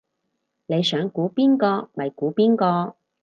[0.65, 2.95] 你想估邊個咪估邊個